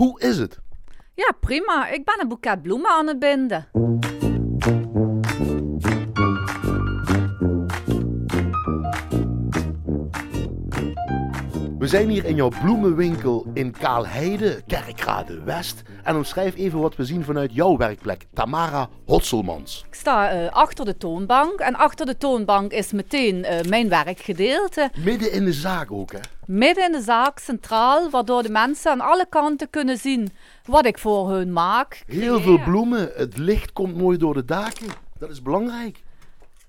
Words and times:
Hoe 0.00 0.20
is 0.20 0.38
het? 0.38 0.58
Ja, 1.14 1.32
prima. 1.40 1.88
Ik 1.88 2.04
ben 2.04 2.20
een 2.20 2.28
boeket 2.28 2.62
bloemen 2.62 2.90
aan 2.90 3.06
het 3.06 3.18
binden. 3.18 3.68
Zijn 11.90 12.08
hier 12.08 12.24
in 12.24 12.34
jouw 12.34 12.48
bloemenwinkel 12.62 13.46
in 13.54 13.70
Kaalheide, 13.70 14.62
Kerkrade 14.66 15.42
West. 15.42 15.82
En 16.02 16.16
omschrijf 16.16 16.56
even 16.56 16.80
wat 16.80 16.96
we 16.96 17.04
zien 17.04 17.24
vanuit 17.24 17.54
jouw 17.54 17.76
werkplek, 17.76 18.26
Tamara 18.34 18.88
Hotselmans. 19.06 19.84
Ik 19.86 19.94
sta 19.94 20.30
eh, 20.30 20.52
achter 20.52 20.84
de 20.84 20.96
toonbank 20.96 21.60
en 21.60 21.74
achter 21.74 22.06
de 22.06 22.16
toonbank 22.16 22.72
is 22.72 22.92
meteen 22.92 23.44
eh, 23.44 23.68
mijn 23.68 23.88
werkgedeelte. 23.88 24.90
Midden 25.04 25.32
in 25.32 25.44
de 25.44 25.52
zaak 25.52 25.92
ook, 25.92 26.12
hè? 26.12 26.18
Midden 26.46 26.84
in 26.84 26.92
de 26.92 27.02
zaak, 27.02 27.38
centraal, 27.38 28.10
waardoor 28.10 28.42
de 28.42 28.50
mensen 28.50 28.90
aan 28.90 29.00
alle 29.00 29.26
kanten 29.28 29.70
kunnen 29.70 29.98
zien 29.98 30.32
wat 30.64 30.86
ik 30.86 30.98
voor 30.98 31.30
hun 31.30 31.52
maak. 31.52 32.02
Heel 32.06 32.40
veel 32.40 32.60
bloemen, 32.62 33.10
het 33.14 33.38
licht 33.38 33.72
komt 33.72 33.96
mooi 33.96 34.18
door 34.18 34.34
de 34.34 34.44
daken. 34.44 34.86
Dat 35.18 35.30
is 35.30 35.42
belangrijk. 35.42 36.02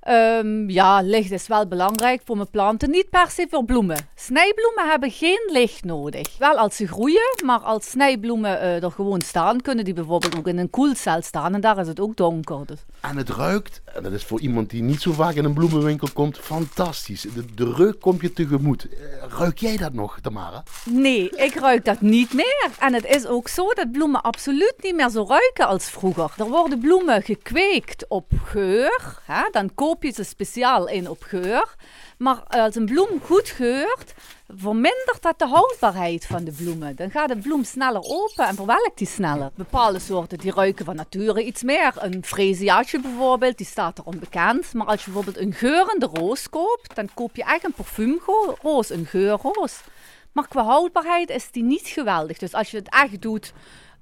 Ehm, 0.02 0.70
ja, 0.70 1.02
licht 1.02 1.32
is 1.32 1.48
wel 1.48 1.68
belangrijk 1.68 2.22
voor 2.26 2.36
mijn 2.36 2.50
planten. 2.50 2.90
Niet 2.90 3.09
per 3.09 3.30
se 3.30 3.48
voor 3.50 3.66
bloemen. 3.66 4.09
Snijbloemen 4.16 4.90
hebben 4.90 5.12
geen 5.12 5.50
licht 5.52 5.84
nodig. 5.84 6.38
Wel 6.38 6.58
als 6.58 6.76
ze 6.76 6.88
groeien, 6.88 7.40
maar 7.46 7.59
als 7.59 7.90
snijbloemen 7.90 8.59
eh, 8.59 8.84
er 8.84 8.92
gewoon 8.92 9.22
staan, 9.22 9.62
kunnen 9.62 9.86
die 9.86 9.94
bijvoorbeeld 9.94 10.38
ook 10.38 10.48
in 10.48 10.58
een 10.58 10.70
koelcel 10.70 11.22
staan. 11.22 11.54
En 11.54 11.62
daar 11.62 11.78
is 11.78 11.88
het 11.88 12.00
ook 12.00 12.16
donker. 12.16 12.66
Dus. 12.66 12.80
En 13.02 13.18
het 13.18 13.30
ruikt, 13.30 13.82
en 13.94 14.04
dat 14.04 14.12
is 14.12 14.23
voor 14.23 14.40
iemand 14.40 14.70
die 14.70 14.82
niet 14.82 15.02
zo 15.02 15.12
vaak 15.12 15.34
in 15.34 15.45
een 15.45 15.54
bloemenwinkel 15.54 16.08
komt, 16.14 16.38
fantastisch. 16.38 17.22
De, 17.22 17.45
de 17.56 17.73
reuk 17.73 18.00
komt 18.00 18.22
je 18.22 18.34
tegemoet. 18.34 18.88
Eh, 18.90 18.98
Ruik 19.38 19.58
jij 19.58 19.78
dat 19.78 19.94
nog, 19.94 20.20
Tamara? 20.22 20.64
Nee, 20.86 21.30
ik 21.30 21.54
ruik 21.56 21.86
dat 21.86 22.02
niet 22.02 22.34
meer. 22.34 22.70
En 22.80 22.94
het 22.94 23.06
is 23.06 23.26
ook 23.28 23.48
zo 23.48 23.68
dat 23.68 23.92
bloemen 23.92 24.22
absoluut 24.22 24.73
niet 24.81 24.95
meer 24.95 25.09
zo 25.09 25.26
ruiken 25.28 25.68
als 25.68 25.90
vroeger. 25.90 26.34
Er 26.38 26.50
worden 26.50 26.80
bloemen 26.80 27.22
gekweekt 27.22 28.06
op 28.08 28.31
geur. 28.44 29.20
Hè? 29.25 29.42
Dan 29.52 29.75
koop 29.92 30.03
je 30.03 30.11
ze 30.11 30.23
speciaal 30.23 30.88
in 30.88 31.09
op 31.09 31.23
geur. 31.23 31.75
Maar 32.17 32.44
als 32.47 32.75
een 32.75 32.86
bloem 32.86 33.22
goed 33.23 33.50
geurt, 33.50 34.14
vermindert 34.47 35.22
dat 35.22 35.39
de 35.39 35.47
houdbaarheid 35.47 36.25
van 36.25 36.44
de 36.44 36.52
bloemen. 36.52 36.95
Dan 36.95 37.11
gaat 37.11 37.28
de 37.28 37.38
bloem 37.38 37.64
sneller 37.64 38.02
open 38.02 38.47
en 38.47 38.56
verwelkt 38.56 38.97
die 38.97 39.08
sneller. 39.08 39.52
Bepaalde 39.56 40.00
soorten 40.00 40.38
die 40.38 40.52
ruiken 40.52 40.86
van 40.86 40.95
nature 40.95 41.44
iets 41.44 41.64
meer. 41.64 41.94
Een 41.95 42.23
freesiaatje 42.25 43.00
bijvoorbeeld, 43.00 43.58
die 43.58 43.66
staat 43.66 43.97
er 43.97 44.03
onbekend. 44.03 44.73
Maar 44.73 44.88
als 44.88 45.06
je 45.06 45.12
bijvoorbeeld 45.12 45.45
een 45.45 45.53
geurende 45.53 46.09
roos 46.14 46.50
koopt, 46.50 46.95
dan 46.95 47.09
koop 47.14 47.36
je 47.36 47.44
echt 47.44 47.64
een 47.64 47.73
parfumroos, 47.73 48.89
een 48.89 49.06
geurroos. 49.06 49.81
Maar 50.31 50.47
qua 50.47 50.64
houdbaarheid 50.64 51.30
is 51.30 51.52
die 51.52 51.64
niet 51.64 51.88
geweldig. 51.88 52.38
Dus 52.38 52.53
als 52.53 52.72
je 52.72 52.78
het 52.78 52.89
echt 52.89 53.22
doet 53.22 53.53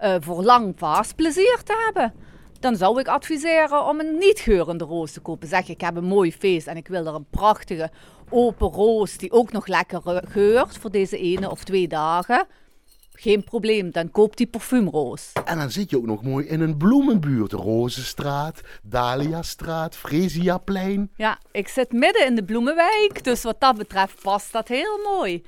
uh, 0.02 0.16
voor 0.20 0.44
lang 0.44 0.73
vaastplezier 0.78 1.60
te 1.64 1.84
hebben, 1.86 2.14
dan 2.60 2.76
zou 2.76 3.00
ik 3.00 3.08
adviseren 3.08 3.86
om 3.86 4.00
een 4.00 4.18
niet 4.18 4.40
geurende 4.40 4.86
roos 4.86 5.12
te 5.12 5.20
kopen. 5.20 5.48
Zeg, 5.48 5.68
ik 5.68 5.82
heb 5.82 5.96
een 5.96 6.04
mooi 6.04 6.32
feest 6.32 6.68
en 6.68 6.78
ik 6.78 6.88
wil 6.88 7.06
er 7.06 7.14
een 7.16 7.30
prachtige 7.30 7.92
open 8.30 8.68
roos 8.68 9.18
die 9.18 9.32
ook 9.32 9.52
nog 9.52 9.68
lekker 9.68 10.22
geurt 10.28 10.78
voor 10.78 10.92
deze 10.92 11.18
ene 11.18 11.50
of 11.50 11.64
twee 11.64 11.88
dagen. 11.88 12.48
Geen 13.22 13.44
probleem, 13.44 13.92
dan 13.92 14.12
koop 14.12 14.38
die 14.38 14.48
parfumroos. 14.48 15.32
En 15.46 15.58
dan 15.58 15.72
zit 15.72 15.90
je 15.90 15.98
ook 15.98 16.06
nog 16.06 16.24
mooi 16.24 16.46
in 16.46 16.62
een 16.62 16.78
bloemenbuurt. 16.78 17.52
Rozenstraat, 17.52 18.62
Dahliastraat, 18.84 19.96
Fresiaplein. 19.96 21.12
Ja, 21.16 21.40
ik 21.52 21.68
zit 21.68 21.92
midden 21.92 22.26
in 22.26 22.36
de 22.36 22.44
bloemenwijk, 22.44 23.23
dus 23.23 23.44
wat 23.44 23.60
dat 23.60 23.78
betreft 23.78 24.22
past 24.22 24.52
dat 24.52 24.68
heel 24.68 25.00
mooi. 25.04 25.44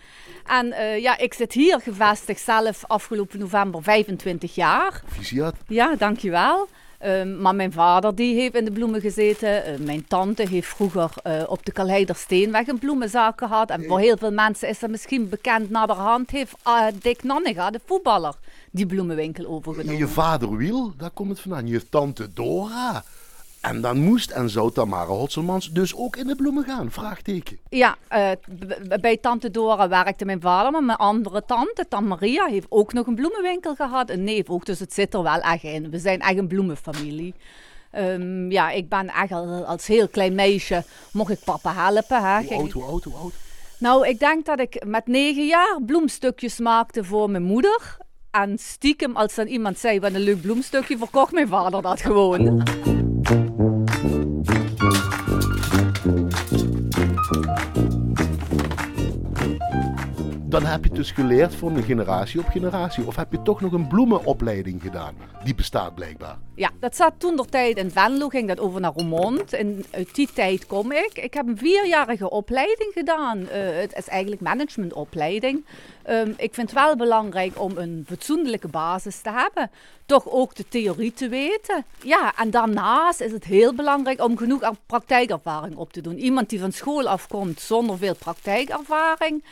En 0.45 0.67
uh, 0.67 0.99
ja, 0.99 1.17
ik 1.17 1.33
zit 1.33 1.53
hier 1.53 1.79
gevestigd 1.81 2.41
zelf 2.41 2.83
afgelopen 2.87 3.39
november 3.39 3.83
25 3.83 4.55
jaar. 4.55 5.01
Fysiat. 5.07 5.55
Ja, 5.67 5.95
dankjewel. 5.95 6.67
Uh, 7.05 7.23
maar 7.39 7.55
mijn 7.55 7.71
vader 7.71 8.15
die 8.15 8.35
heeft 8.35 8.55
in 8.55 8.65
de 8.65 8.71
bloemen 8.71 9.01
gezeten. 9.01 9.79
Uh, 9.79 9.85
mijn 9.85 10.07
tante 10.07 10.47
heeft 10.49 10.67
vroeger 10.67 11.11
uh, 11.27 11.43
op 11.47 11.65
de 11.65 11.71
Kaleidersteenweg 11.71 12.67
een 12.67 12.79
bloemenzaak 12.79 13.39
gehad. 13.39 13.69
En 13.69 13.85
voor 13.85 13.99
heel 13.99 14.17
veel 14.17 14.31
mensen 14.31 14.69
is 14.69 14.79
dat 14.79 14.89
misschien 14.89 15.29
bekend. 15.29 15.69
Naderhand 15.69 16.29
heeft 16.29 16.55
Dick 17.01 17.23
Nanninga, 17.23 17.69
de 17.69 17.79
voetballer, 17.85 18.35
die 18.71 18.85
bloemenwinkel 18.85 19.45
overgenomen. 19.45 19.97
Je 19.97 20.07
vader 20.07 20.57
Wiel, 20.57 20.93
daar 20.97 21.09
komt 21.09 21.29
het 21.29 21.39
vandaan. 21.39 21.67
Je 21.67 21.89
tante 21.89 22.33
Dora. 22.33 23.03
En 23.61 23.81
dan 23.81 23.99
moest 23.99 24.31
en 24.31 24.49
zou 24.49 24.71
Tamara 24.71 25.11
Hotselmans 25.11 25.71
dus 25.71 25.95
ook 25.95 26.15
in 26.15 26.27
de 26.27 26.35
bloemen 26.35 26.63
gaan? 26.63 26.91
Vraagteken. 26.91 27.59
Ja, 27.69 27.95
uh, 28.11 28.31
bij 29.01 29.17
tante 29.17 29.51
Dora 29.51 29.87
werkte 29.89 30.25
mijn 30.25 30.41
vader, 30.41 30.71
maar 30.71 30.83
mijn 30.83 30.97
andere 30.97 31.43
tante, 31.45 31.85
tante 31.89 32.07
Maria, 32.07 32.45
heeft 32.45 32.65
ook 32.69 32.93
nog 32.93 33.07
een 33.07 33.15
bloemenwinkel 33.15 33.75
gehad. 33.75 34.09
Een 34.09 34.23
neef 34.23 34.49
ook, 34.49 34.65
dus 34.65 34.79
het 34.79 34.93
zit 34.93 35.13
er 35.13 35.23
wel 35.23 35.39
echt 35.39 35.63
in. 35.63 35.89
We 35.89 35.99
zijn 35.99 36.19
echt 36.19 36.37
een 36.37 36.47
bloemenfamilie. 36.47 37.33
Um, 37.97 38.51
ja, 38.51 38.69
ik 38.69 38.89
ben 38.89 39.07
echt 39.07 39.31
al, 39.31 39.65
als 39.65 39.87
heel 39.87 40.07
klein 40.07 40.35
meisje, 40.35 40.83
mocht 41.11 41.31
ik 41.31 41.39
papa 41.43 41.73
helpen. 41.73 42.23
Hè. 42.23 42.41
Hoe 42.41 42.57
oud, 42.57 42.71
hoe 42.71 42.83
oud, 42.83 43.03
hoe 43.03 43.15
oud? 43.15 43.33
Nou, 43.77 44.07
ik 44.07 44.19
denk 44.19 44.45
dat 44.45 44.59
ik 44.59 44.85
met 44.85 45.07
negen 45.07 45.45
jaar 45.45 45.79
bloemstukjes 45.85 46.59
maakte 46.59 47.03
voor 47.03 47.29
mijn 47.29 47.43
moeder. 47.43 47.97
En 48.31 48.57
stiekem, 48.57 49.15
als 49.15 49.35
dan 49.35 49.47
iemand 49.47 49.77
zei, 49.77 49.99
wat 49.99 50.13
een 50.13 50.19
leuk 50.19 50.41
bloemstukje, 50.41 50.97
verkocht 50.97 51.31
mijn 51.31 51.47
vader 51.47 51.81
dat 51.81 52.01
gewoon. 52.01 52.63
Dan 60.51 60.65
heb 60.65 60.83
je 60.83 60.89
dus 60.89 61.11
geleerd 61.11 61.55
van 61.55 61.83
generatie 61.83 62.39
op 62.39 62.47
generatie. 62.47 63.05
Of 63.05 63.15
heb 63.15 63.31
je 63.31 63.41
toch 63.41 63.61
nog 63.61 63.71
een 63.71 63.87
bloemenopleiding 63.87 64.81
gedaan? 64.81 65.15
Die 65.43 65.55
bestaat 65.55 65.95
blijkbaar. 65.95 66.37
Ja, 66.55 66.69
dat 66.79 66.95
zat 66.95 67.13
toen 67.17 67.35
de 67.35 67.45
tijd 67.45 67.77
in 67.77 67.91
Venlo, 67.91 68.27
ging 68.27 68.47
dat 68.47 68.59
over 68.59 68.81
naar 68.81 68.93
Roermond. 68.93 69.53
En 69.53 69.85
uit 69.91 70.15
die 70.15 70.29
tijd 70.33 70.65
kom 70.65 70.91
ik. 70.91 71.11
Ik 71.13 71.33
heb 71.33 71.47
een 71.47 71.57
vierjarige 71.57 72.29
opleiding 72.29 72.91
gedaan. 72.93 73.39
Uh, 73.39 73.47
het 73.53 73.93
is 73.97 74.07
eigenlijk 74.07 74.41
managementopleiding. 74.41 75.65
Um, 76.09 76.33
ik 76.37 76.53
vind 76.53 76.69
het 76.69 76.79
wel 76.79 76.95
belangrijk 76.95 77.61
om 77.61 77.77
een 77.77 78.05
fatsoenlijke 78.07 78.67
basis 78.67 79.21
te 79.21 79.31
hebben. 79.31 79.71
Toch 80.05 80.29
ook 80.29 80.55
de 80.55 80.65
theorie 80.67 81.13
te 81.13 81.29
weten. 81.29 81.85
Ja, 82.01 82.33
en 82.37 82.49
daarnaast 82.49 83.21
is 83.21 83.31
het 83.31 83.43
heel 83.43 83.73
belangrijk 83.73 84.23
om 84.23 84.37
genoeg 84.37 84.71
praktijkervaring 84.85 85.75
op 85.75 85.93
te 85.93 86.01
doen. 86.01 86.17
Iemand 86.17 86.49
die 86.49 86.59
van 86.59 86.71
school 86.71 87.07
afkomt 87.07 87.59
zonder 87.59 87.97
veel 87.97 88.15
praktijkervaring. 88.15 89.43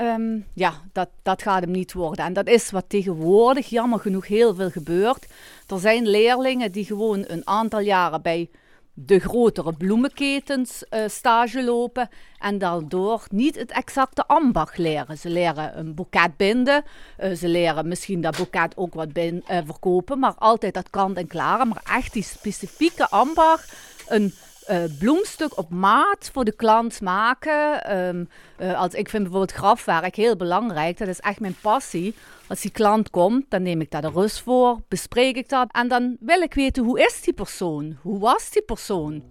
Um, 0.00 0.46
ja, 0.52 0.72
dat, 0.92 1.08
dat 1.22 1.42
gaat 1.42 1.60
hem 1.60 1.70
niet 1.70 1.92
worden. 1.92 2.24
En 2.24 2.32
dat 2.32 2.46
is 2.46 2.70
wat 2.70 2.84
tegenwoordig 2.88 3.68
jammer 3.68 3.98
genoeg 3.98 4.26
heel 4.26 4.54
veel 4.54 4.70
gebeurt. 4.70 5.26
Er 5.66 5.78
zijn 5.78 6.08
leerlingen 6.08 6.72
die 6.72 6.84
gewoon 6.84 7.24
een 7.26 7.46
aantal 7.46 7.80
jaren 7.80 8.22
bij 8.22 8.50
de 8.98 9.18
grotere 9.18 9.72
bloemenketens 9.72 10.84
uh, 10.90 11.00
stage 11.06 11.64
lopen 11.64 12.08
en 12.38 12.58
daardoor 12.58 13.26
niet 13.30 13.56
het 13.56 13.70
exacte 13.70 14.26
ambacht 14.26 14.78
leren. 14.78 15.18
Ze 15.18 15.30
leren 15.30 15.78
een 15.78 15.94
boeket 15.94 16.36
binden, 16.36 16.84
uh, 17.20 17.34
ze 17.34 17.48
leren 17.48 17.88
misschien 17.88 18.20
dat 18.20 18.36
boeket 18.36 18.76
ook 18.76 18.94
wat 18.94 19.08
uh, 19.14 19.32
verkopen, 19.46 20.18
maar 20.18 20.34
altijd 20.38 20.74
dat 20.74 20.90
kant 20.90 21.16
en 21.16 21.26
klare. 21.26 21.64
Maar 21.64 21.82
echt 21.96 22.12
die 22.12 22.22
specifieke 22.22 23.08
ambacht, 23.08 23.72
een 24.08 24.34
uh, 24.70 24.82
bloemstuk 24.98 25.58
op 25.58 25.70
maat 25.70 26.30
voor 26.32 26.44
de 26.44 26.56
klant 26.56 27.00
maken. 27.00 27.96
Um, 27.96 28.28
uh, 28.58 28.80
als 28.80 28.94
ik 28.94 29.08
vind 29.08 29.22
bijvoorbeeld 29.22 29.58
grafwerk 29.58 30.16
heel 30.16 30.36
belangrijk. 30.36 30.98
Dat 30.98 31.08
is 31.08 31.20
echt 31.20 31.40
mijn 31.40 31.56
passie. 31.60 32.14
Als 32.46 32.60
die 32.60 32.70
klant 32.70 33.10
komt, 33.10 33.44
dan 33.48 33.62
neem 33.62 33.80
ik 33.80 33.90
daar 33.90 34.02
de 34.02 34.10
rust 34.10 34.40
voor, 34.40 34.80
bespreek 34.88 35.36
ik 35.36 35.48
dat. 35.48 35.68
En 35.70 35.88
dan 35.88 36.16
wil 36.20 36.40
ik 36.40 36.54
weten, 36.54 36.84
hoe 36.84 37.00
is 37.00 37.22
die 37.22 37.34
persoon? 37.34 37.96
Hoe 38.02 38.18
was 38.18 38.50
die 38.50 38.62
persoon? 38.62 39.22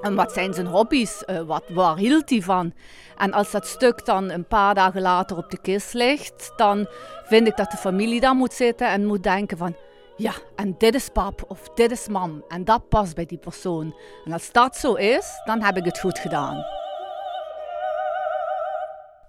En 0.00 0.14
wat 0.14 0.32
zijn 0.32 0.54
zijn 0.54 0.66
hobby's? 0.66 1.22
Uh, 1.26 1.40
wat, 1.40 1.64
waar 1.68 1.96
hield 1.96 2.30
hij 2.30 2.42
van? 2.42 2.72
En 3.18 3.32
als 3.32 3.50
dat 3.50 3.66
stuk 3.66 4.04
dan 4.04 4.30
een 4.30 4.46
paar 4.46 4.74
dagen 4.74 5.00
later 5.00 5.36
op 5.36 5.50
de 5.50 5.60
kist 5.60 5.94
ligt, 5.94 6.52
dan 6.56 6.86
vind 7.24 7.46
ik 7.46 7.56
dat 7.56 7.70
de 7.70 7.76
familie 7.76 8.20
daar 8.20 8.34
moet 8.34 8.52
zitten 8.52 8.88
en 8.88 9.06
moet 9.06 9.22
denken 9.22 9.56
van... 9.56 9.76
Ja, 10.16 10.32
en 10.56 10.74
dit 10.78 10.94
is 10.94 11.08
pap 11.08 11.44
of 11.48 11.68
dit 11.68 11.90
is 11.90 12.08
mam 12.08 12.44
en 12.48 12.64
dat 12.64 12.88
past 12.88 13.14
bij 13.14 13.26
die 13.26 13.38
persoon. 13.38 13.94
En 14.24 14.32
als 14.32 14.52
dat 14.52 14.76
zo 14.76 14.94
is, 14.94 15.40
dan 15.44 15.62
heb 15.62 15.76
ik 15.76 15.84
het 15.84 16.00
goed 16.00 16.18
gedaan. 16.18 16.64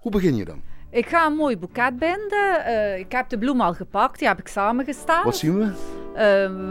Hoe 0.00 0.10
begin 0.10 0.36
je 0.36 0.44
dan? 0.44 0.62
Ik 0.90 1.08
ga 1.08 1.26
een 1.26 1.34
mooi 1.34 1.58
boeket 1.58 1.98
binden. 1.98 2.60
Uh, 2.66 2.98
ik 2.98 3.12
heb 3.12 3.28
de 3.28 3.38
bloem 3.38 3.60
al 3.60 3.74
gepakt, 3.74 4.18
die 4.18 4.28
heb 4.28 4.38
ik 4.38 4.48
samengesteld. 4.48 5.24
Wat 5.24 5.36
zien 5.36 5.58
we? 5.58 5.72
Uh, 6.16 6.22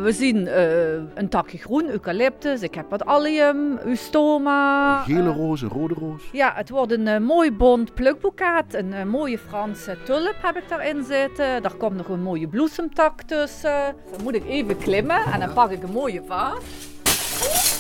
we 0.02 0.12
zien 0.12 0.38
uh, 0.38 0.94
een 0.94 1.30
takje 1.30 1.58
groen, 1.58 1.90
eucalyptus. 1.90 2.62
Ik 2.62 2.76
heb 2.76 2.90
wat 2.90 3.06
allium, 3.06 3.80
ustoma. 3.86 4.98
Een 4.98 5.04
gele 5.04 5.30
roos, 5.30 5.62
een 5.62 5.70
rode 5.70 5.94
roos. 5.94 6.22
Ja, 6.32 6.54
het 6.56 6.70
wordt 6.70 6.92
een 6.92 7.24
mooi 7.24 7.52
bont 7.52 7.94
plukboeket. 7.94 8.74
Een 8.74 9.08
mooie 9.08 9.38
Franse 9.38 9.98
tulp 10.04 10.36
heb 10.42 10.58
ik 10.58 10.70
daarin 10.70 11.04
zitten. 11.04 11.62
Daar 11.62 11.76
komt 11.76 11.96
nog 11.96 12.08
een 12.08 12.22
mooie 12.22 12.48
bloesemtak 12.48 13.22
tussen. 13.22 13.96
Dan 14.12 14.24
moet 14.24 14.36
ik 14.36 14.46
even 14.46 14.78
klimmen 14.78 15.24
en 15.34 15.40
dan 15.40 15.54
pak 15.54 15.72
ik 15.72 15.84
een 15.84 15.92
mooie 15.92 16.24
vaas. 16.28 16.64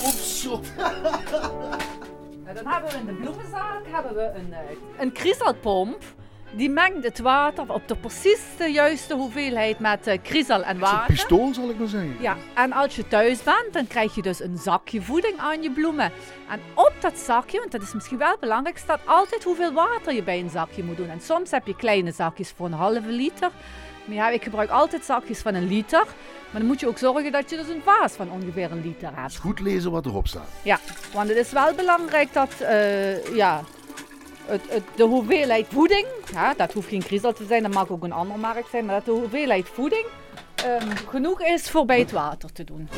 Oeps, 0.05 0.41
zo. 0.41 0.59
dan 2.55 2.73
hebben 2.73 2.91
we 2.91 2.97
in 2.97 3.05
de 3.05 3.13
bloemenzaak 3.13 3.81
hebben 3.91 4.15
we 4.15 4.31
een, 4.35 4.53
een. 4.99 5.11
Die 6.55 6.69
mengt 6.69 7.03
het 7.03 7.19
water 7.19 7.63
op 7.67 7.87
de 7.87 7.95
precies 7.95 8.41
de 8.57 8.71
juiste 8.71 9.13
hoeveelheid 9.15 9.79
met 9.79 10.07
uh, 10.07 10.13
kriezel 10.21 10.63
en 10.63 10.75
Een 10.75 10.79
water. 10.81 11.05
pistool 11.05 11.53
zal 11.53 11.69
ik 11.69 11.77
maar 11.77 11.87
zeggen. 11.87 12.17
Ja, 12.19 12.37
en 12.53 12.73
als 12.73 12.95
je 12.95 13.07
thuis 13.07 13.43
bent, 13.43 13.67
dan 13.71 13.87
krijg 13.87 14.15
je 14.15 14.21
dus 14.21 14.39
een 14.39 14.57
zakje 14.57 15.01
voeding 15.01 15.37
aan 15.37 15.61
je 15.61 15.71
bloemen. 15.71 16.11
En 16.49 16.59
op 16.73 16.93
dat 16.99 17.17
zakje, 17.17 17.59
want 17.59 17.71
dat 17.71 17.81
is 17.81 17.93
misschien 17.93 18.17
wel 18.17 18.37
belangrijk, 18.39 18.77
staat 18.77 18.99
altijd 19.05 19.43
hoeveel 19.43 19.73
water 19.73 20.13
je 20.13 20.23
bij 20.23 20.39
een 20.39 20.49
zakje 20.49 20.83
moet 20.83 20.97
doen. 20.97 21.09
En 21.09 21.21
soms 21.21 21.51
heb 21.51 21.67
je 21.67 21.75
kleine 21.75 22.11
zakjes 22.11 22.53
voor 22.55 22.65
een 22.65 22.73
halve 22.73 23.09
liter. 23.09 23.49
Maar 24.05 24.15
ja, 24.15 24.29
ik 24.29 24.43
gebruik 24.43 24.69
altijd 24.69 25.05
zakjes 25.05 25.39
van 25.39 25.53
een 25.53 25.67
liter. 25.67 26.05
Maar 26.51 26.61
dan 26.61 26.65
moet 26.65 26.79
je 26.79 26.87
ook 26.87 26.97
zorgen 26.97 27.31
dat 27.31 27.49
je 27.49 27.55
dus 27.55 27.67
een 27.67 27.81
vaas 27.83 28.13
van 28.13 28.31
ongeveer 28.31 28.71
een 28.71 28.81
liter 28.81 29.09
hebt. 29.15 29.27
Dus 29.27 29.37
goed 29.37 29.59
lezen 29.59 29.91
wat 29.91 30.05
erop 30.05 30.27
staat. 30.27 30.47
Ja, 30.61 30.79
want 31.13 31.29
het 31.29 31.37
is 31.37 31.51
wel 31.51 31.73
belangrijk 31.73 32.33
dat 32.33 32.59
eh, 32.59 33.35
ja, 33.35 33.61
het, 34.45 34.61
het, 34.69 34.83
de 34.95 35.03
hoeveelheid 35.03 35.65
voeding, 35.69 36.05
ja, 36.33 36.53
dat 36.57 36.73
hoeft 36.73 36.87
geen 36.87 37.03
kriezel 37.03 37.33
te 37.33 37.45
zijn, 37.45 37.63
dat 37.63 37.73
mag 37.73 37.89
ook 37.89 38.03
een 38.03 38.11
ander 38.11 38.37
merk 38.39 38.65
zijn, 38.71 38.85
maar 38.85 38.95
dat 38.95 39.05
de 39.05 39.11
hoeveelheid 39.11 39.67
voeding 39.73 40.05
ehm, 40.55 40.95
genoeg 41.09 41.41
is 41.41 41.69
voor 41.69 41.85
bij 41.85 41.99
het 41.99 42.11
water 42.11 42.51
te 42.51 42.63
doen. 42.63 42.89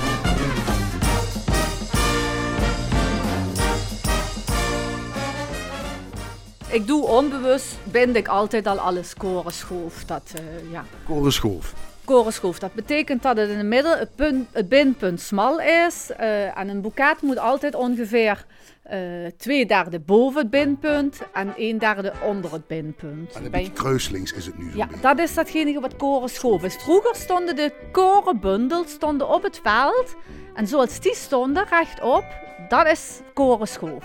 Ik 6.69 6.87
doe 6.87 7.05
onbewust, 7.05 7.75
bind 7.83 8.15
ik 8.15 8.27
altijd 8.27 8.67
al 8.67 8.77
alles 8.79 9.13
korenschoof. 9.13 10.03
Dat, 10.05 10.31
eh, 10.35 10.71
ja, 10.71 10.85
Korenschoof. 11.05 11.73
korenschoof. 12.05 12.59
Dat 12.59 12.73
betekent 12.73 13.23
dat 13.23 13.37
het 13.37 13.49
in 13.49 13.57
het 13.57 13.65
midden 13.65 13.97
het, 13.99 14.15
punt, 14.15 14.47
het 14.51 14.69
bindpunt 14.69 15.21
smal 15.21 15.59
is. 15.59 16.11
eh, 16.17 16.57
en 16.57 16.69
een 16.69 16.81
boeket 16.81 17.21
moet 17.21 17.37
altijd 17.39 17.75
ongeveer 17.75 18.45
eh, 18.89 18.99
twee 19.37 19.65
derde 19.65 19.99
boven 19.99 20.41
het 20.41 20.49
bindpunt 20.49 21.19
en 21.33 21.53
een 21.57 21.77
derde 21.77 22.13
onder 22.23 22.51
het 22.51 22.67
bindpunt. 22.67 23.33
En 23.35 23.43
een 23.45 23.51
Bij- 23.51 23.59
beetje 23.61 23.73
kruislings 23.83 24.33
is 24.33 24.45
het 24.45 24.57
nu 24.57 24.63
zo'n 24.69 24.77
ja, 24.77 24.85
beetje. 24.87 25.01
dat 25.01 25.19
is 25.19 25.33
datgene 25.33 25.79
wat 25.79 25.95
korenschoof 25.95 26.63
is. 26.63 26.75
Vroeger 26.75 27.15
stonden 27.15 27.55
de 27.55 27.73
korenbundels 27.91 28.91
stonden 28.91 29.29
op 29.29 29.43
het 29.43 29.59
veld. 29.63 30.15
En 30.53 30.67
zoals 30.67 30.99
die 30.99 31.15
stonden 31.15 31.65
rechtop, 31.69 32.23
dat 32.69 32.87
is 32.87 33.19
korenschoof. 33.33 34.03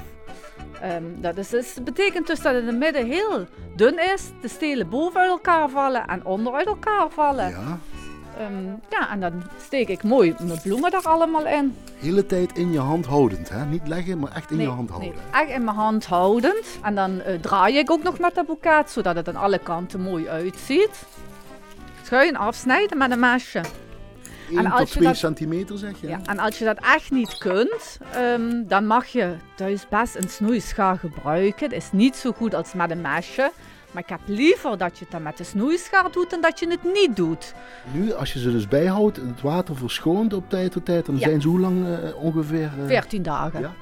Ehm, 0.80 1.02
dat 1.16 1.36
is, 1.38 1.48
dus- 1.48 1.76
betekent 1.84 2.26
dus 2.26 2.40
dat 2.40 2.52
het 2.54 2.62
in 2.62 2.68
het 2.68 2.78
midden 2.78 3.06
heel 3.06 3.46
dun 3.76 3.98
is. 4.14 4.22
De 4.40 4.48
stelen 4.48 4.88
boven 4.88 5.20
uit 5.20 5.30
elkaar 5.30 5.68
vallen 5.68 6.06
en 6.06 6.24
onder 6.24 6.52
uit 6.52 6.66
elkaar 6.66 7.10
vallen. 7.10 7.48
Ja. 7.50 7.78
Ja, 8.38 8.48
ja, 8.90 9.10
en 9.10 9.20
dan 9.20 9.42
steek 9.64 9.88
ik 9.88 10.02
mooi 10.02 10.34
mijn 10.46 10.60
bloemen 10.62 10.90
daar 10.90 11.02
allemaal 11.02 11.46
in. 11.46 11.76
hele 11.98 12.26
tijd 12.26 12.58
in 12.58 12.72
je 12.72 12.78
hand 12.78 13.06
houdend. 13.06 13.48
Hè? 13.48 13.64
Niet 13.66 13.86
leggen, 13.88 14.18
maar 14.18 14.32
echt 14.34 14.50
in 14.50 14.58
je 14.58 14.68
hand 14.68 14.88
nee, 14.88 14.98
houden. 14.98 15.22
echt 15.32 15.50
in 15.50 15.64
mijn 15.64 15.76
hand 15.76 16.06
houdend. 16.06 16.64
En 16.82 16.94
dan 16.94 17.20
eh, 17.20 17.34
draai 17.40 17.78
ik 17.78 17.90
ook 17.90 18.02
nog 18.02 18.18
met 18.18 18.34
dat 18.34 18.46
boeket, 18.46 18.90
zodat 18.90 19.16
het 19.16 19.28
aan 19.28 19.36
alle 19.36 19.58
kanten 19.58 20.00
mooi 20.00 20.28
uitziet. 20.28 21.02
Schuin 22.02 22.36
afsnijden 22.36 22.98
met 22.98 23.10
een 23.10 23.20
mesje. 23.20 23.60
1 24.50 24.70
als 24.70 24.78
tot 24.78 24.88
je 24.88 24.94
2 24.94 25.06
dat- 25.08 25.16
centimeter 25.16 25.78
zeg 25.78 26.00
je? 26.00 26.08
Ja, 26.08 26.20
en 26.24 26.38
als 26.38 26.58
je 26.58 26.64
dat 26.64 26.78
echt 26.94 27.10
niet 27.10 27.38
kunt, 27.38 27.98
ehm, 28.12 28.62
dan 28.66 28.86
mag 28.86 29.06
je 29.06 29.34
thuis 29.54 29.88
best 29.88 30.16
een 30.16 30.28
snoeischaar 30.28 30.98
gebruiken. 30.98 31.64
Het 31.64 31.72
is 31.76 31.88
niet 31.92 32.16
zo 32.16 32.32
goed 32.32 32.54
als 32.54 32.72
met 32.72 32.90
een 32.90 33.00
mesje. 33.00 33.52
Maar 33.92 34.02
ik 34.02 34.08
heb 34.08 34.20
liever 34.24 34.78
dat 34.78 34.98
je 34.98 35.02
het 35.04 35.12
dan 35.12 35.22
met 35.22 35.36
de 35.36 35.44
snoeischaar 35.44 36.10
doet 36.12 36.30
dan 36.30 36.40
dat 36.40 36.58
je 36.58 36.68
het 36.70 36.82
niet 36.92 37.16
doet. 37.16 37.54
Nu, 37.92 38.12
als 38.12 38.32
je 38.32 38.38
ze 38.38 38.52
dus 38.52 38.68
bijhoudt, 38.68 39.16
het 39.16 39.40
water 39.40 39.76
verschoont 39.76 40.32
op 40.32 40.50
tijd 40.50 40.72
tot 40.72 40.84
tijd, 40.84 41.06
dan 41.06 41.14
Ja. 41.18 41.20
zijn 41.28 41.40
ze 41.40 41.48
hoe 41.48 41.60
lang 41.60 41.86
eh, 41.86 42.22
ongeveer? 42.22 42.70
eh, 42.80 42.86
14 42.86 43.22
dagen. 43.22 43.60
Ja? 43.60 43.72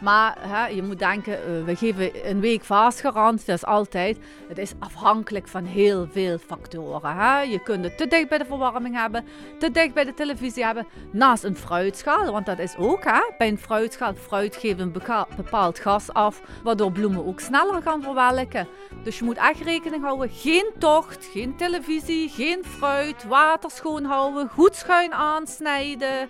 Maar 0.00 0.36
hè, 0.40 0.66
je 0.66 0.82
moet 0.82 0.98
denken, 0.98 1.32
eh, 1.32 1.64
we 1.64 1.76
geven 1.76 2.30
een 2.30 2.40
week 2.40 2.64
vaasgarantie, 2.64 3.46
dat 3.46 3.56
is 3.56 3.64
altijd. 3.64 4.18
Het 4.48 4.58
is 4.58 4.72
afhankelijk 4.78 5.48
van 5.48 5.64
heel 5.64 6.08
veel 6.10 6.38
factoren. 6.38 7.16
Hè? 7.16 7.40
Je 7.40 7.62
kunt 7.62 7.84
het 7.84 7.96
te 7.96 8.06
dicht 8.06 8.28
bij 8.28 8.38
de 8.38 8.44
verwarming 8.44 8.96
hebben, 8.96 9.24
te 9.58 9.70
dicht 9.70 9.94
bij 9.94 10.04
de 10.04 10.14
televisie 10.14 10.64
hebben, 10.64 10.86
naast 11.12 11.44
een 11.44 11.56
fruitschaal. 11.56 12.32
Want 12.32 12.46
dat 12.46 12.58
is 12.58 12.76
ook, 12.76 13.04
hè? 13.04 13.20
bij 13.38 13.48
een 13.48 13.58
fruitschaal, 13.58 14.14
fruit 14.14 14.56
geeft 14.56 14.80
een 14.80 14.92
bepaald 15.36 15.78
gas 15.78 16.12
af, 16.12 16.42
waardoor 16.62 16.92
bloemen 16.92 17.26
ook 17.26 17.40
sneller 17.40 17.82
gaan 17.82 18.02
verwelken. 18.02 18.68
Dus 19.02 19.18
je 19.18 19.24
moet 19.24 19.36
echt 19.36 19.60
rekening 19.60 20.02
houden, 20.02 20.30
geen 20.30 20.70
tocht, 20.78 21.28
geen 21.32 21.56
televisie, 21.56 22.28
geen 22.28 22.64
fruit, 22.64 23.24
water 23.24 23.70
schoonhouden, 23.70 24.48
goed 24.48 24.76
schuin 24.76 25.12
aansnijden. 25.12 26.28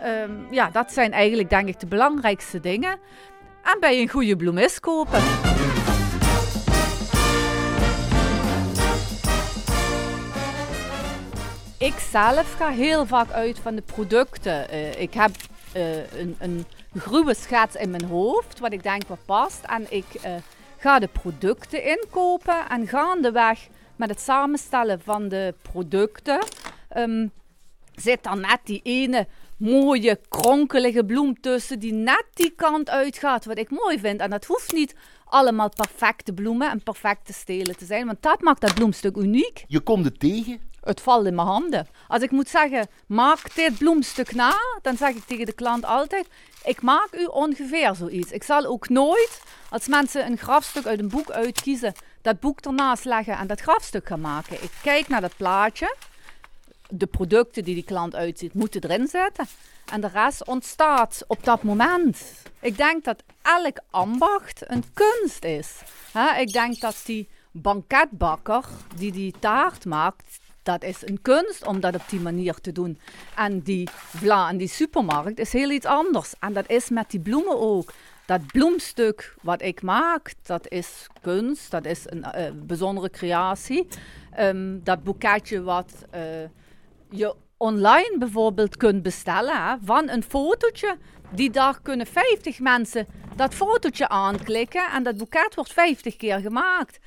Ehm, 0.00 0.32
ja, 0.50 0.70
dat 0.70 0.92
zijn 0.92 1.12
eigenlijk 1.12 1.50
denk 1.50 1.68
ik 1.68 1.80
de 1.80 1.86
belangrijkste 1.86 2.60
dingen. 2.60 2.98
En 3.62 3.76
bij 3.80 4.00
een 4.00 4.08
goede 4.08 4.36
bloemist 4.36 4.80
kopen. 4.80 5.22
Ik 11.78 11.98
zelf 12.10 12.52
ga 12.52 12.68
heel 12.68 13.06
vaak 13.06 13.30
uit 13.30 13.58
van 13.58 13.74
de 13.74 13.82
producten. 13.82 14.68
Eh, 14.68 15.00
ik 15.00 15.14
heb 15.14 15.30
eh, 15.72 16.12
een, 16.12 16.36
een 16.38 16.64
schets 17.34 17.74
in 17.74 17.90
mijn 17.90 18.04
hoofd, 18.04 18.58
wat 18.58 18.72
ik 18.72 18.82
denk 18.82 19.02
wat 19.06 19.24
past. 19.24 19.64
En 19.64 19.86
ik 19.88 20.14
eh, 20.22 20.34
ga 20.78 20.98
de 20.98 21.08
producten 21.08 21.84
inkopen 21.84 22.68
en 22.68 22.86
gaandeweg 22.86 23.68
met 23.96 24.08
het 24.08 24.20
samenstellen 24.20 25.00
van 25.00 25.28
de 25.28 25.54
producten 25.62 26.38
ehm, 26.88 27.26
zit 27.94 28.22
dan 28.22 28.40
net 28.40 28.60
die 28.64 28.80
ene 28.82 29.26
mooie 29.60 30.20
kronkelige 30.28 31.04
bloem 31.04 31.40
tussen 31.40 31.78
die 31.78 31.92
net 31.92 32.24
die 32.34 32.50
kant 32.50 32.90
uitgaat 32.90 33.44
wat 33.44 33.58
ik 33.58 33.70
mooi 33.70 33.98
vind. 33.98 34.20
En 34.20 34.30
dat 34.30 34.44
hoeft 34.44 34.72
niet 34.72 34.94
allemaal 35.24 35.68
perfecte 35.68 36.32
bloemen 36.32 36.70
en 36.70 36.82
perfecte 36.82 37.32
stelen 37.32 37.76
te 37.76 37.84
zijn, 37.84 38.06
want 38.06 38.22
dat 38.22 38.40
maakt 38.40 38.60
dat 38.60 38.74
bloemstuk 38.74 39.16
uniek. 39.16 39.64
Je 39.68 39.80
komt 39.80 40.04
het 40.04 40.20
tegen. 40.20 40.68
Het 40.80 41.00
valt 41.00 41.26
in 41.26 41.34
mijn 41.34 41.46
handen. 41.46 41.88
Als 42.08 42.22
ik 42.22 42.30
moet 42.30 42.48
zeggen, 42.48 42.86
maak 43.06 43.54
dit 43.54 43.78
bloemstuk 43.78 44.34
na, 44.34 44.54
dan 44.82 44.96
zeg 44.96 45.14
ik 45.14 45.24
tegen 45.24 45.46
de 45.46 45.52
klant 45.52 45.84
altijd, 45.84 46.26
ik 46.64 46.82
maak 46.82 47.08
u 47.12 47.24
ongeveer 47.24 47.94
zoiets. 47.94 48.30
Ik 48.30 48.42
zal 48.42 48.64
ook 48.64 48.88
nooit, 48.88 49.42
als 49.70 49.88
mensen 49.88 50.26
een 50.26 50.38
grafstuk 50.38 50.86
uit 50.86 50.98
een 50.98 51.08
boek 51.08 51.30
uitkiezen, 51.30 51.92
dat 52.22 52.40
boek 52.40 52.60
ernaast 52.60 53.04
leggen 53.04 53.36
en 53.36 53.46
dat 53.46 53.60
grafstuk 53.60 54.06
gaan 54.06 54.20
maken. 54.20 54.62
Ik 54.62 54.72
kijk 54.82 55.08
naar 55.08 55.20
dat 55.20 55.36
plaatje, 55.36 55.96
de 56.90 57.06
producten 57.06 57.64
die 57.64 57.74
die 57.74 57.84
klant 57.84 58.14
uitziet, 58.14 58.54
moeten 58.54 58.82
erin 58.82 59.08
zitten. 59.08 59.46
En 59.92 60.00
de 60.00 60.08
rest 60.08 60.44
ontstaat 60.44 61.24
op 61.26 61.44
dat 61.44 61.62
moment. 61.62 62.22
Ik 62.60 62.76
denk 62.76 63.04
dat 63.04 63.22
elk 63.42 63.78
ambacht 63.90 64.70
een 64.70 64.84
kunst 64.94 65.44
is. 65.44 65.82
Ik 66.38 66.52
denk 66.52 66.80
dat 66.80 67.02
die 67.04 67.28
banketbakker 67.50 68.64
die 68.96 69.12
die 69.12 69.34
taart 69.38 69.84
maakt, 69.84 70.38
dat 70.62 70.82
is 70.82 71.06
een 71.06 71.22
kunst 71.22 71.66
om 71.66 71.80
dat 71.80 71.94
op 71.94 72.02
die 72.08 72.20
manier 72.20 72.54
te 72.54 72.72
doen. 72.72 72.98
En 73.36 73.60
die 73.60 73.88
vla 73.92 74.50
in 74.50 74.56
die 74.56 74.68
supermarkt 74.68 75.38
is 75.38 75.52
heel 75.52 75.70
iets 75.70 75.86
anders. 75.86 76.34
En 76.38 76.52
dat 76.52 76.68
is 76.68 76.88
met 76.88 77.10
die 77.10 77.20
bloemen 77.20 77.60
ook. 77.60 77.92
Dat 78.26 78.46
bloemstuk 78.46 79.34
wat 79.42 79.62
ik 79.62 79.82
maak, 79.82 80.34
dat 80.42 80.68
is 80.68 81.06
kunst, 81.20 81.70
dat 81.70 81.84
is 81.84 82.02
een 82.06 82.24
eh, 82.24 82.50
bijzondere 82.54 83.10
creatie. 83.10 83.86
Ehm, 84.32 84.78
dat 84.82 85.02
boeketje 85.02 85.62
wat 85.62 85.92
eh, 86.10 86.22
je 87.10 87.34
online 87.56 88.16
bijvoorbeeld 88.18 88.76
kunt 88.76 89.02
bestellen 89.02 89.80
van 89.84 90.08
een 90.08 90.22
fotootje. 90.22 90.96
Die 91.34 91.50
dag 91.50 91.82
kunnen 91.82 92.06
50 92.06 92.60
mensen 92.60 93.06
dat 93.36 93.54
fotootje 93.54 94.08
aanklikken 94.08 94.90
en 94.92 95.02
dat 95.02 95.16
boeket 95.16 95.54
wordt 95.54 95.72
50 95.72 96.16
keer 96.16 96.38
gemaakt. 96.38 96.98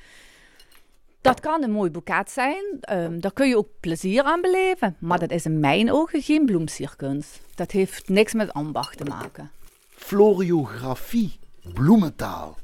Dat 1.20 1.40
kan 1.40 1.62
een 1.62 1.70
mooi 1.70 1.90
boeket 1.90 2.30
zijn, 2.30 2.64
ehm, 2.80 3.20
daar 3.20 3.32
kun 3.32 3.48
je 3.48 3.56
ook 3.56 3.68
plezier 3.80 4.22
aan 4.22 4.40
beleven. 4.40 4.96
Maar 4.98 5.18
dat 5.18 5.30
is 5.30 5.44
in 5.44 5.60
mijn 5.60 5.92
ogen 5.92 6.22
geen 6.22 6.46
bloemsierkunst. 6.46 7.40
Dat 7.54 7.70
heeft 7.70 8.08
niks 8.08 8.32
met 8.32 8.52
ambacht 8.52 8.96
te 8.96 9.04
maken. 9.04 9.50
Floriografie, 9.88 11.38
bloementaal. 11.74 12.58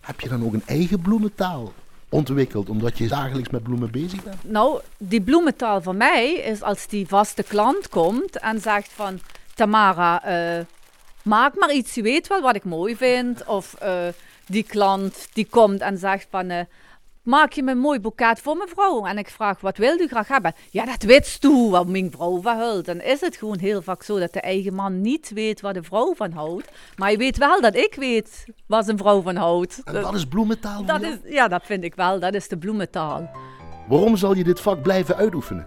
Heb 0.00 0.20
je 0.20 0.28
dan 0.28 0.44
ook 0.44 0.52
een 0.52 0.66
eigen 0.66 1.00
bloementaal 1.00 1.72
ontwikkeld, 2.12 2.68
omdat 2.68 2.98
je 2.98 3.08
dagelijks 3.08 3.50
met 3.50 3.62
bloemen 3.62 3.90
bezig 3.90 4.22
bent? 4.22 4.36
Nou, 4.44 4.80
die 4.98 5.20
bloementaal 5.20 5.82
van 5.82 5.96
mij 5.96 6.32
is 6.32 6.62
als 6.62 6.86
die 6.86 7.08
vaste 7.08 7.42
klant 7.42 7.88
komt 7.88 8.38
en 8.38 8.60
zegt 8.60 8.92
van... 8.92 9.20
Tamara, 9.54 10.24
eh, 10.24 10.64
maak 11.22 11.54
maar 11.54 11.72
iets, 11.72 11.94
je 11.94 12.02
weet 12.02 12.28
wel 12.28 12.40
wat 12.40 12.54
ik 12.54 12.64
mooi 12.64 12.96
vind. 12.96 13.46
Of 13.46 13.74
eh, 13.74 14.06
die 14.46 14.62
klant 14.62 15.28
die 15.32 15.46
komt 15.50 15.80
en 15.80 15.98
zegt 15.98 16.26
van... 16.30 16.50
eh, 16.50 16.64
maak 17.22 17.52
je 17.52 17.62
me 17.62 17.70
een 17.70 17.78
mooi 17.78 18.00
boeket 18.00 18.40
voor 18.40 18.56
mijn 18.56 18.68
vrouw? 18.68 19.06
En 19.06 19.18
ik 19.18 19.28
vraag, 19.28 19.60
wat 19.60 19.76
wil 19.76 20.00
u 20.00 20.06
graag 20.06 20.28
hebben? 20.28 20.54
Ja, 20.70 20.84
dat 20.84 21.02
weet 21.02 21.40
toe, 21.40 21.70
wat 21.70 21.88
mijn 21.88 22.10
vrouw 22.10 22.40
van 22.40 22.56
houdt. 22.56 22.86
Dan 22.86 23.00
is 23.00 23.20
het 23.20 23.36
gewoon 23.36 23.58
heel 23.58 23.82
vaak 23.82 24.02
zo 24.02 24.18
dat 24.18 24.32
de 24.32 24.40
eigen 24.40 24.74
man 24.74 25.00
niet 25.00 25.30
weet 25.34 25.60
waar 25.60 25.72
de 25.72 25.82
vrouw 25.82 26.14
van 26.14 26.32
houdt. 26.32 26.70
Maar 26.96 27.10
je 27.10 27.16
weet 27.16 27.38
wel 27.38 27.60
dat 27.60 27.76
ik 27.76 27.94
weet 27.94 28.44
waar 28.66 28.84
zijn 28.84 28.98
vrouw 28.98 29.22
van 29.22 29.36
houdt. 29.36 29.80
En 29.84 29.92
dat 29.92 30.14
is 30.14 30.26
bloementaal 30.26 30.84
Dat 30.84 31.02
is, 31.02 31.16
ja, 31.24 31.48
dat 31.48 31.62
vind 31.64 31.84
ik 31.84 31.94
wel. 31.94 32.20
Dat 32.20 32.34
is 32.34 32.48
de 32.48 32.58
bloementaal. 32.58 33.30
Waarom 33.88 34.16
zal 34.16 34.34
je 34.34 34.44
dit 34.44 34.60
vak 34.60 34.82
blijven 34.82 35.16
uitoefenen? 35.16 35.66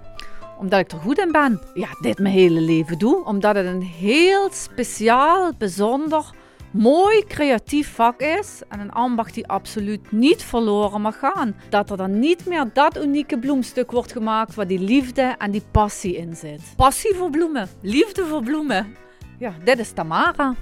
Omdat 0.59 0.79
ik 0.79 0.91
er 0.91 0.99
goed 0.99 1.17
in 1.17 1.31
ben. 1.31 1.61
Ja, 1.73 1.87
dit 2.01 2.19
mijn 2.19 2.33
hele 2.33 2.59
leven 2.59 2.97
doe. 2.97 3.25
Omdat 3.25 3.55
het 3.55 3.65
een 3.65 3.81
heel 3.81 4.49
speciaal, 4.51 5.51
bijzonder 5.57 6.33
mooi 6.75 7.23
creatief 7.23 7.95
vak 7.95 8.21
is 8.21 8.61
en 8.69 8.79
een 8.79 8.91
ambacht 8.91 9.33
die 9.33 9.47
absoluut 9.47 10.11
niet 10.11 10.43
verloren 10.43 11.01
mag 11.01 11.19
gaan. 11.19 11.55
Dat 11.69 11.89
er 11.89 11.97
dan 11.97 12.19
niet 12.19 12.45
meer 12.45 12.69
dat 12.73 13.03
unieke 13.03 13.39
bloemstuk 13.39 13.91
wordt 13.91 14.11
gemaakt 14.11 14.55
waar 14.55 14.67
die 14.67 14.79
liefde 14.79 15.35
en 15.37 15.51
die 15.51 15.63
passie 15.71 16.15
in 16.17 16.35
zit. 16.35 16.61
Passie 16.75 17.15
voor 17.15 17.29
bloemen, 17.29 17.67
liefde 17.81 18.25
voor 18.25 18.43
bloemen. 18.43 18.95
Ja, 19.39 19.53
dit 19.63 19.79
is 19.79 19.91
Tamara. 19.91 20.55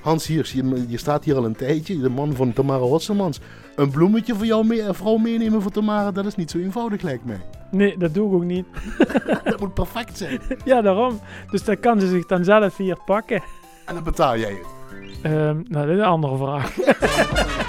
Hans 0.00 0.26
Hiers, 0.26 0.52
je, 0.52 0.84
je 0.88 0.98
staat 0.98 1.24
hier 1.24 1.36
al 1.36 1.44
een 1.44 1.56
tijdje, 1.56 2.00
de 2.00 2.08
man 2.08 2.34
van 2.34 2.52
Tamara 2.52 2.84
Hotselmans. 2.84 3.40
Een 3.76 3.90
bloemetje 3.90 4.34
voor 4.34 4.46
jouw 4.46 4.62
mee, 4.62 4.92
vrouw 4.92 5.16
meenemen 5.16 5.62
voor 5.62 5.70
Tamara, 5.70 6.10
dat 6.10 6.26
is 6.26 6.34
niet 6.34 6.50
zo 6.50 6.58
eenvoudig 6.58 7.02
lijkt 7.02 7.24
mij. 7.24 7.40
Nee, 7.70 7.96
dat 7.98 8.14
doe 8.14 8.28
ik 8.28 8.34
ook 8.34 8.44
niet. 8.44 8.66
dat 9.44 9.60
moet 9.60 9.74
perfect 9.74 10.18
zijn. 10.18 10.40
Ja, 10.64 10.80
daarom. 10.80 11.20
Dus 11.50 11.64
dat 11.64 11.80
kan 11.80 12.00
ze 12.00 12.08
zich 12.08 12.26
dan 12.26 12.44
zelf 12.44 12.76
hier 12.76 12.98
pakken. 13.04 13.42
En 13.86 13.94
dan 13.94 14.04
betaal 14.04 14.38
jij 14.38 14.52
het. 14.52 14.79
Um, 15.24 15.64
nou, 15.68 15.86
dit 15.86 15.94
is 15.94 16.02
een 16.02 16.08
andere 16.08 16.36
vraag. 16.36 16.76